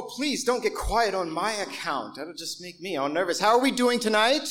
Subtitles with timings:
[0.00, 2.16] Oh, please don't get quiet on my account.
[2.16, 3.38] That'll just make me all nervous.
[3.38, 4.48] How are we doing tonight?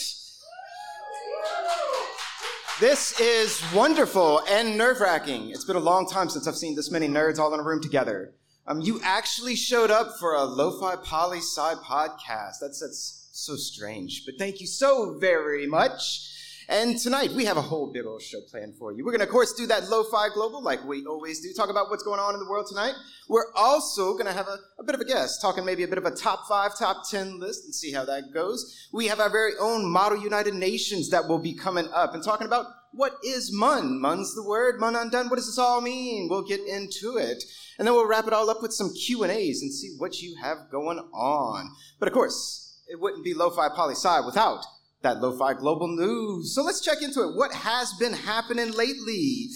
[2.80, 5.50] This is wonderful and nerve wracking.
[5.50, 7.82] It's been a long time since I've seen this many nerds all in a room
[7.82, 8.36] together.
[8.68, 12.60] Um, you actually showed up for a lo-fi poli sci podcast.
[12.62, 16.30] That's that's so strange, but thank you so very much.
[16.70, 19.04] And tonight we have a whole big old show planned for you.
[19.04, 21.52] We're going to, of course, do that lo-fi global like we always do.
[21.52, 22.94] Talk about what's going on in the world tonight.
[23.28, 25.98] We're also going to have a, a bit of a guest, talking maybe a bit
[25.98, 28.88] of a top five, top ten list, and see how that goes.
[28.94, 32.46] We have our very own Model United Nations that will be coming up and talking
[32.46, 34.00] about what is MUN.
[34.00, 34.80] MUN's the word.
[34.80, 35.28] MUN undone.
[35.28, 36.28] What does this all mean?
[36.30, 37.44] We'll get into it.
[37.80, 40.70] And then we'll wrap it all up with some Q&As and see what you have
[40.72, 41.72] going on.
[41.98, 44.64] But of course, it wouldn't be lo-fi poli sci without
[45.02, 46.54] that lo-fi global news.
[46.54, 47.36] So let's check into it.
[47.36, 49.48] What has been happening lately?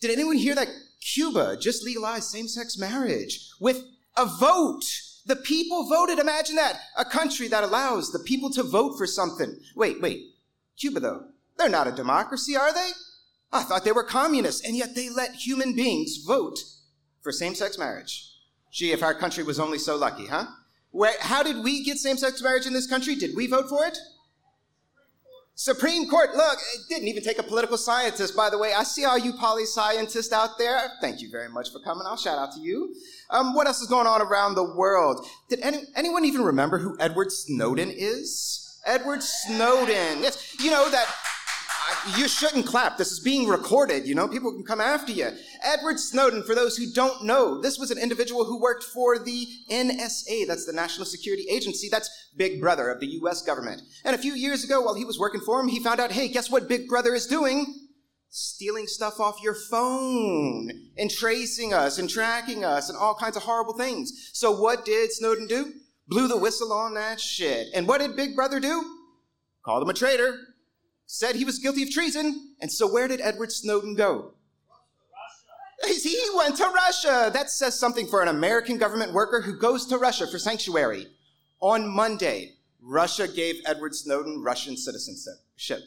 [0.00, 0.68] Did anyone hear that
[1.00, 3.84] Cuba just legalized same-sex marriage with
[4.16, 4.84] a vote?
[5.26, 6.18] The people voted.
[6.18, 6.78] Imagine that.
[6.96, 9.58] A country that allows the people to vote for something.
[9.74, 10.34] Wait, wait.
[10.78, 11.24] Cuba though,
[11.56, 12.90] they're not a democracy, are they?
[13.52, 16.58] I thought they were communists, and yet they let human beings vote
[17.22, 18.32] for same-sex marriage.
[18.72, 20.46] Gee, if our country was only so lucky, huh?
[20.90, 23.14] Where, how did we get same-sex marriage in this country?
[23.14, 23.96] Did we vote for it?
[25.58, 28.74] Supreme Court, look, it didn't even take a political scientist, by the way.
[28.74, 30.92] I see all you poli scientists out there.
[31.00, 32.04] Thank you very much for coming.
[32.06, 32.94] I'll shout out to you.
[33.30, 35.24] Um, what else is going on around the world?
[35.48, 38.78] Did any, anyone even remember who Edward Snowden is?
[38.84, 40.20] Edward Snowden.
[40.20, 41.06] Yes, you know that
[42.16, 42.96] you shouldn't clap.
[42.96, 44.06] This is being recorded.
[44.06, 45.30] You know, people can come after you.
[45.62, 49.46] Edward Snowden, for those who don't know, this was an individual who worked for the
[49.70, 50.46] NSA.
[50.46, 51.88] That's the National Security Agency.
[51.90, 53.82] That's Big Brother of the US government.
[54.04, 56.28] And a few years ago, while he was working for him, he found out, hey,
[56.28, 57.66] guess what Big Brother is doing?
[58.28, 63.44] Stealing stuff off your phone and tracing us and tracking us and all kinds of
[63.44, 64.30] horrible things.
[64.32, 65.72] So what did Snowden do?
[66.08, 67.68] Blew the whistle on that shit.
[67.74, 68.84] And what did Big Brother do?
[69.64, 70.38] Called him a traitor
[71.06, 72.54] said he was guilty of treason.
[72.60, 74.32] And so where did Edward Snowden go?
[75.82, 76.08] Russia.
[76.08, 77.30] He went to Russia.
[77.32, 81.06] That says something for an American government worker who goes to Russia for sanctuary.
[81.60, 85.80] On Monday, Russia gave Edward Snowden Russian citizenship.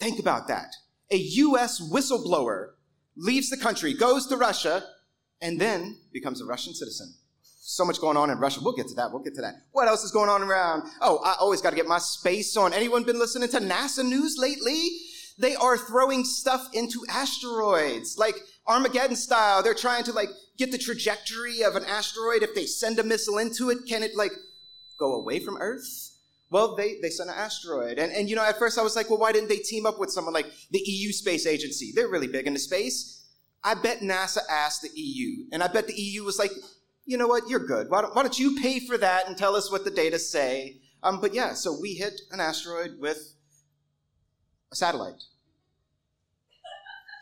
[0.00, 0.74] Think about that.
[1.10, 1.80] A U.S.
[1.80, 2.70] whistleblower
[3.16, 4.82] leaves the country, goes to Russia,
[5.40, 7.14] and then becomes a Russian citizen
[7.66, 8.60] so much going on in Russia.
[8.62, 9.10] We'll get to that.
[9.10, 9.54] We'll get to that.
[9.72, 10.82] What else is going on around?
[11.00, 12.74] Oh, I always got to get my space on.
[12.74, 14.86] Anyone been listening to NASA news lately?
[15.38, 18.36] They are throwing stuff into asteroids, like
[18.66, 19.62] Armageddon style.
[19.62, 22.42] They're trying to like get the trajectory of an asteroid.
[22.42, 24.32] If they send a missile into it, can it like
[24.98, 26.10] go away from Earth?
[26.50, 27.98] Well, they, they sent an asteroid.
[27.98, 29.98] And, and, you know, at first I was like, well, why didn't they team up
[29.98, 31.92] with someone like the EU Space Agency?
[31.94, 33.26] They're really big into space.
[33.64, 36.52] I bet NASA asked the EU, and I bet the EU was like,
[37.06, 37.90] you know what, you're good.
[37.90, 40.78] Why don't, why don't you pay for that and tell us what the data say?
[41.02, 43.34] Um, but yeah, so we hit an asteroid with
[44.72, 45.22] a satellite.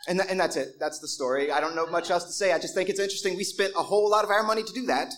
[0.07, 0.75] And, th- and that's it.
[0.79, 1.51] That's the story.
[1.51, 2.51] I don't know much else to say.
[2.51, 3.35] I just think it's interesting.
[3.35, 5.13] We spent a whole lot of our money to do that.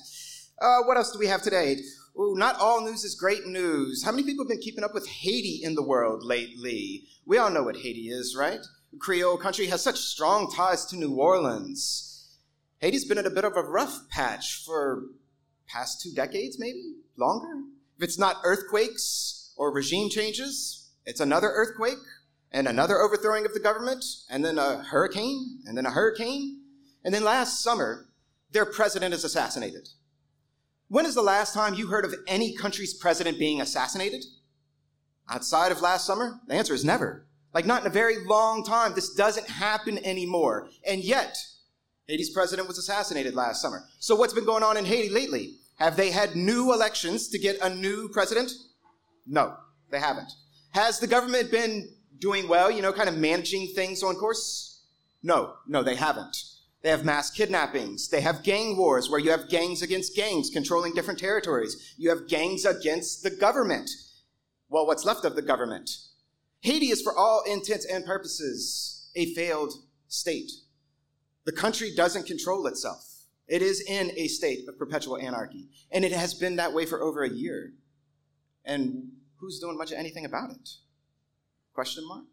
[0.62, 1.78] Uh, what else do we have today?
[2.20, 4.04] Ooh, not all news is great news.
[4.04, 7.04] How many people have been keeping up with Haiti in the world lately?
[7.26, 8.62] We all know what Haiti is, right?
[9.00, 12.15] Creole country has such strong ties to New Orleans.
[12.86, 15.06] Haiti's been in a bit of a rough patch for
[15.68, 17.64] past two decades, maybe longer.
[17.98, 21.98] If it's not earthquakes or regime changes, it's another earthquake
[22.52, 26.62] and another overthrowing of the government, and then a hurricane, and then a hurricane.
[27.04, 28.06] And then last summer,
[28.52, 29.90] their president is assassinated.
[30.88, 34.26] When is the last time you heard of any country's president being assassinated?
[35.28, 36.40] Outside of last summer?
[36.46, 37.26] The answer is never.
[37.52, 38.94] Like, not in a very long time.
[38.94, 40.70] This doesn't happen anymore.
[40.88, 41.36] And yet,
[42.08, 43.84] Haiti's president was assassinated last summer.
[44.00, 45.56] So what's been going on in Haiti lately?
[45.78, 48.52] Have they had new elections to get a new president?
[49.26, 49.56] No,
[49.90, 50.32] they haven't.
[50.72, 51.90] Has the government been
[52.20, 54.84] doing well, you know, kind of managing things on course?
[55.24, 56.38] No, no, they haven't.
[56.84, 58.10] They have mass kidnappings.
[58.10, 61.96] They have gang wars where you have gangs against gangs controlling different territories.
[61.98, 63.90] You have gangs against the government.
[64.70, 65.90] Well, what's left of the government?
[66.62, 69.74] Haiti is, for all intents and purposes, a failed
[70.08, 70.52] state.
[71.46, 73.04] The country doesn't control itself.
[73.48, 75.70] It is in a state of perpetual anarchy.
[75.92, 77.74] And it has been that way for over a year.
[78.66, 80.70] And who's doing much of anything about it?
[81.74, 82.26] Question mark?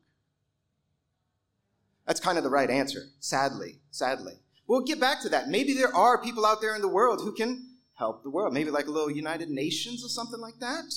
[2.07, 4.35] That's kind of the right answer, sadly, sadly.
[4.67, 5.49] We'll get back to that.
[5.49, 8.55] Maybe there are people out there in the world who can help the world.
[8.55, 10.93] Maybe like a little United Nations or something like that.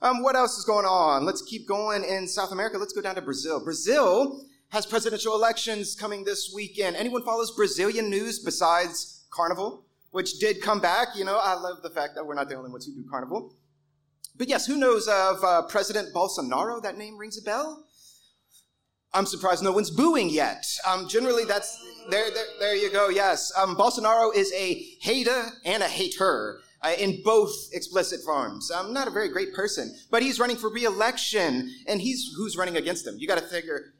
[0.00, 1.24] Um, what else is going on?
[1.24, 2.78] Let's keep going in South America.
[2.78, 3.62] Let's go down to Brazil.
[3.62, 6.96] Brazil has presidential elections coming this weekend.
[6.96, 9.84] Anyone follows Brazilian news besides Carnival?
[10.10, 11.08] which did come back.
[11.14, 13.54] You know, I love the fact that we're not the only ones who do carnival.
[14.36, 16.82] But yes, who knows of uh, President Bolsonaro?
[16.82, 17.84] That name rings a bell.
[19.12, 20.64] I'm surprised no one's booing yet.
[20.86, 21.76] Um, generally, that's
[22.10, 22.44] there, there.
[22.60, 23.08] There you go.
[23.08, 26.60] Yes, um, Bolsonaro is a hater and a hater.
[26.80, 28.70] Uh, in both explicit forms.
[28.70, 32.76] I'm not a very great person, but he's running for re-election, and he's who's running
[32.76, 33.16] against him.
[33.18, 33.94] You got to figure.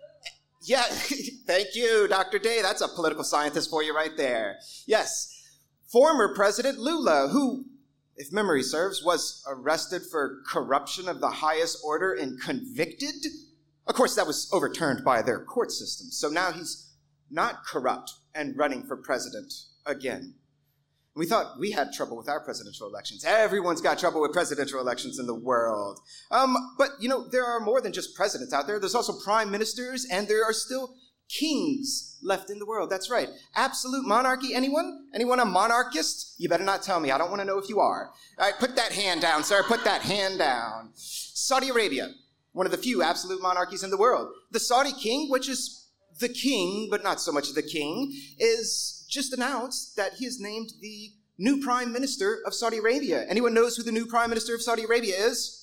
[0.63, 0.83] Yeah,
[1.47, 2.39] thank you, Dr.
[2.39, 2.61] Day.
[2.63, 4.59] That's a political scientist for you right there.
[4.87, 5.35] Yes,
[5.87, 7.65] former President Lula, who
[8.19, 13.15] if memory serves, was arrested for corruption of the highest order and convicted.
[13.87, 16.11] Of course, that was overturned by their court system.
[16.11, 16.93] So now he's
[17.31, 19.53] not corrupt and running for president
[19.87, 20.35] again.
[21.19, 23.25] We thought we had trouble with our presidential elections.
[23.25, 25.99] Everyone's got trouble with presidential elections in the world.
[26.31, 28.79] Um, but, you know, there are more than just presidents out there.
[28.79, 30.95] There's also prime ministers, and there are still
[31.29, 32.89] kings left in the world.
[32.89, 33.29] That's right.
[33.57, 34.55] Absolute monarchy.
[34.55, 35.07] Anyone?
[35.13, 36.35] Anyone a monarchist?
[36.39, 37.11] You better not tell me.
[37.11, 38.13] I don't want to know if you are.
[38.39, 39.65] All right, put that hand down, sir.
[39.65, 40.91] Put that hand down.
[40.95, 42.11] Saudi Arabia,
[42.53, 44.29] one of the few absolute monarchies in the world.
[44.53, 45.89] The Saudi king, which is
[46.21, 50.73] the king, but not so much the king, is just announced that he is named
[50.81, 53.25] the new prime minister of Saudi Arabia.
[53.29, 55.59] Anyone knows who the new prime minister of Saudi Arabia is?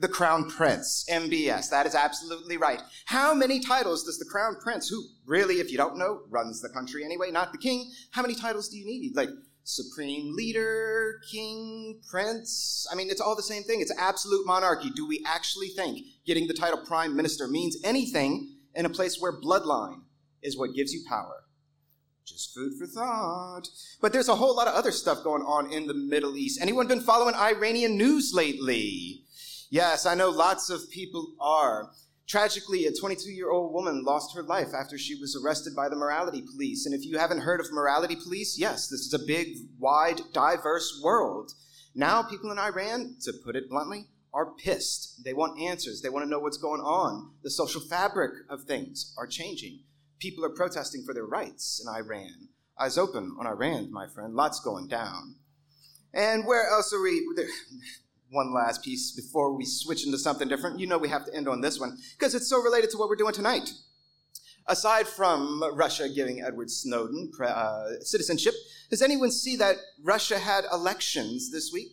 [0.00, 1.68] the crown prince, MBS.
[1.68, 2.82] That is absolutely right.
[3.04, 6.70] How many titles does the crown prince, who really, if you don't know, runs the
[6.70, 9.14] country anyway, not the king, how many titles do you need?
[9.14, 9.28] Like
[9.62, 12.86] supreme leader, king, prince?
[12.90, 13.82] I mean, it's all the same thing.
[13.82, 14.90] It's absolute monarchy.
[14.90, 19.38] Do we actually think getting the title prime minister means anything in a place where
[19.38, 20.00] bloodline
[20.42, 21.44] is what gives you power?
[22.26, 23.68] Just food for thought.
[24.00, 26.60] But there's a whole lot of other stuff going on in the Middle East.
[26.60, 29.24] Anyone been following Iranian news lately?
[29.70, 31.90] Yes, I know lots of people are.
[32.26, 35.96] Tragically, a 22 year old woman lost her life after she was arrested by the
[35.96, 36.86] morality police.
[36.86, 41.00] And if you haven't heard of morality police, yes, this is a big, wide, diverse
[41.02, 41.52] world.
[41.94, 45.24] Now, people in Iran, to put it bluntly, are pissed.
[45.24, 46.02] They want answers.
[46.02, 47.32] They want to know what's going on.
[47.42, 49.80] The social fabric of things are changing.
[50.20, 52.48] People are protesting for their rights in Iran.
[52.78, 54.34] Eyes open on Iran, my friend.
[54.34, 55.34] Lots going down.
[56.14, 57.26] And where else are we?
[58.30, 60.78] one last piece before we switch into something different.
[60.78, 63.08] You know we have to end on this one because it's so related to what
[63.08, 63.72] we're doing tonight.
[64.66, 68.54] Aside from Russia giving Edward Snowden uh, citizenship,
[68.88, 71.92] does anyone see that Russia had elections this week?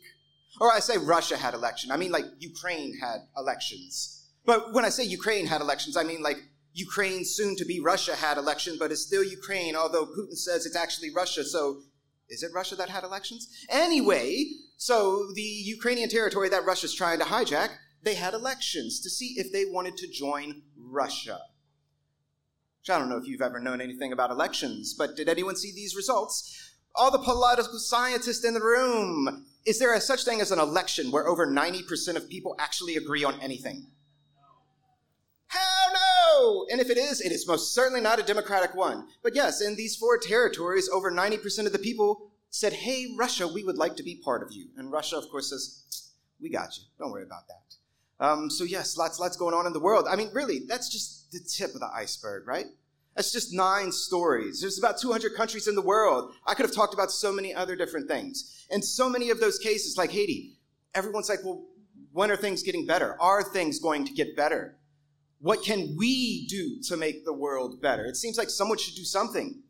[0.62, 4.26] Or I say Russia had election, I mean like Ukraine had elections.
[4.46, 6.38] But when I say Ukraine had elections, I mean like
[6.78, 10.76] Ukraine, soon to be Russia, had election, but it's still Ukraine, although Putin says it's
[10.76, 11.82] actually Russia, so
[12.30, 13.48] is it Russia that had elections?
[13.68, 14.46] Anyway,
[14.78, 17.70] so the Ukrainian territory that Russia's trying to hijack,
[18.04, 21.40] they had elections to see if they wanted to join Russia.
[22.82, 25.72] Which I don't know if you've ever known anything about elections, but did anyone see
[25.74, 26.76] these results?
[26.94, 29.48] All the political scientists in the room.
[29.66, 33.24] Is there a such thing as an election where over 90% of people actually agree
[33.24, 33.88] on anything?
[36.72, 39.08] And if it is, it is most certainly not a democratic one.
[39.24, 43.64] But yes, in these four territories, over 90% of the people said, Hey, Russia, we
[43.64, 44.68] would like to be part of you.
[44.78, 46.84] And Russia, of course, says, We got you.
[47.00, 48.26] Don't worry about that.
[48.26, 50.08] Um, so, yes, lots, lots going on in the world.
[50.10, 52.66] I mean, really, that's just the tip of the iceberg, right?
[53.16, 54.62] That's just nine stories.
[54.62, 56.34] There's about 200 countries in the world.
[56.46, 58.66] I could have talked about so many other different things.
[58.70, 60.60] And so many of those cases, like Haiti,
[60.94, 61.66] everyone's like, well,
[62.12, 63.18] when are things getting better?
[63.20, 64.78] Are things going to get better?
[65.40, 68.06] What can we do to make the world better?
[68.06, 69.62] It seems like someone should do something.